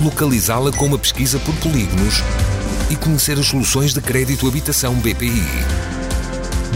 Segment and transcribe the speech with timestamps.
[0.00, 2.22] localizá-la com uma pesquisa por polígonos
[2.90, 5.44] e conhecer as soluções de crédito habitação BPI.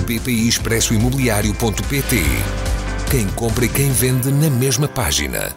[0.07, 2.17] BPI Expresso Imobiliário.pt
[3.11, 5.57] Quem compra e quem vende na mesma página.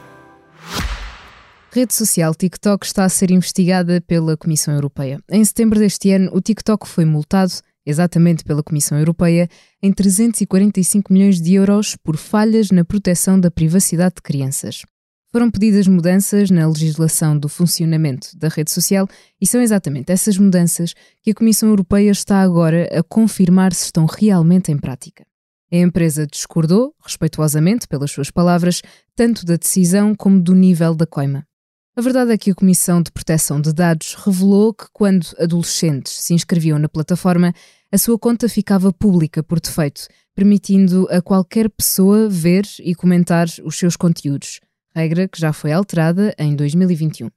[1.72, 5.20] Rede social TikTok está a ser investigada pela Comissão Europeia.
[5.30, 7.52] Em setembro deste ano, o TikTok foi multado,
[7.86, 9.50] exatamente pela Comissão Europeia,
[9.84, 14.84] em 345 milhões de euros por falhas na proteção da privacidade de crianças.
[15.30, 19.06] Foram pedidas mudanças na legislação do funcionamento da rede social
[19.42, 24.06] e são exatamente essas mudanças que a Comissão Europeia está agora a confirmar se estão
[24.06, 25.26] realmente em prática.
[25.70, 28.82] A empresa discordou, respeituosamente pelas suas palavras,
[29.18, 31.46] tanto da decisão como do nível da coima.
[31.94, 36.34] A verdade é que a Comissão de Proteção de Dados revelou que, quando adolescentes se
[36.34, 37.54] inscreviam na plataforma,
[37.92, 43.78] a sua conta ficava pública por defeito, permitindo a qualquer pessoa ver e comentar os
[43.78, 44.62] seus conteúdos
[44.98, 47.30] regra que já foi alterada em 2021.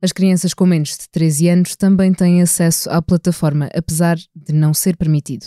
[0.00, 4.72] As crianças com menos de 13 anos também têm acesso à plataforma, apesar de não
[4.72, 5.46] ser permitido.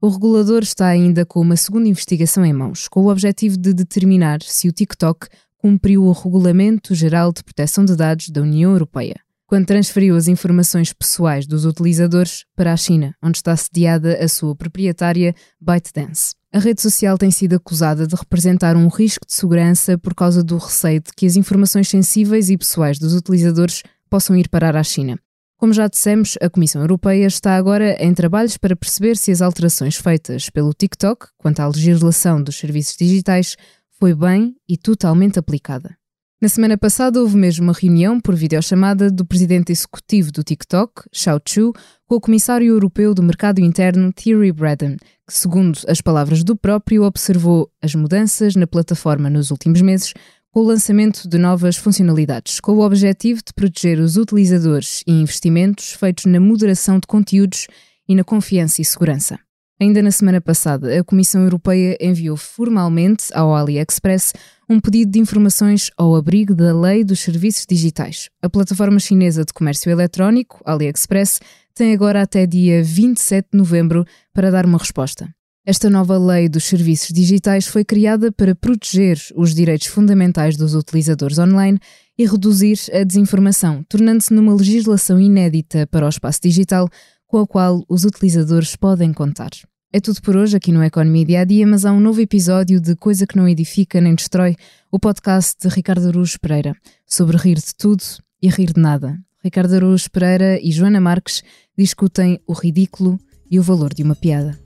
[0.00, 4.42] O regulador está ainda com uma segunda investigação em mãos, com o objetivo de determinar
[4.42, 9.66] se o TikTok cumpriu o Regulamento Geral de Proteção de Dados da União Europeia, quando
[9.66, 15.34] transferiu as informações pessoais dos utilizadores para a China, onde está sediada a sua proprietária
[15.60, 16.39] ByteDance.
[16.52, 20.58] A rede social tem sido acusada de representar um risco de segurança por causa do
[20.58, 25.16] receio de que as informações sensíveis e pessoais dos utilizadores possam ir parar à China.
[25.56, 29.94] Como já dissemos, a Comissão Europeia está agora em trabalhos para perceber se as alterações
[29.94, 33.56] feitas pelo TikTok quanto à legislação dos serviços digitais
[34.00, 35.99] foi bem e totalmente aplicada.
[36.42, 41.38] Na semana passada houve mesmo uma reunião por videochamada do presidente executivo do TikTok, Shao
[41.46, 41.70] Chu,
[42.06, 44.96] com o comissário europeu do mercado interno, Thierry Braden,
[45.28, 50.14] que, segundo as palavras do próprio, observou as mudanças na plataforma nos últimos meses
[50.50, 55.92] com o lançamento de novas funcionalidades, com o objetivo de proteger os utilizadores e investimentos
[55.92, 57.66] feitos na moderação de conteúdos
[58.08, 59.38] e na confiança e segurança.
[59.82, 64.34] Ainda na semana passada, a Comissão Europeia enviou formalmente ao AliExpress
[64.68, 68.28] um pedido de informações ao abrigo da Lei dos Serviços Digitais.
[68.42, 71.40] A plataforma chinesa de comércio eletrónico, AliExpress,
[71.74, 74.04] tem agora até dia 27 de novembro
[74.34, 75.34] para dar uma resposta.
[75.64, 81.38] Esta nova lei dos serviços digitais foi criada para proteger os direitos fundamentais dos utilizadores
[81.38, 81.78] online
[82.18, 86.86] e reduzir a desinformação, tornando-se numa legislação inédita para o espaço digital
[87.30, 89.50] com a qual os utilizadores podem contar.
[89.92, 92.80] É tudo por hoje aqui no Economia Dia a Dia, mas há um novo episódio
[92.80, 94.56] de Coisa que não edifica nem destrói,
[94.90, 96.74] o podcast de Ricardo Aruz Pereira,
[97.06, 98.02] sobre rir de tudo
[98.42, 99.16] e rir de nada.
[99.44, 101.44] Ricardo Aruz Pereira e Joana Marques
[101.78, 103.16] discutem o ridículo
[103.48, 104.58] e o valor de uma piada.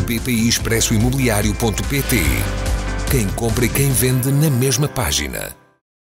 [0.00, 2.16] BPI Expresso Imobiliário.pt
[3.10, 5.61] Quem compra e quem vende na mesma página.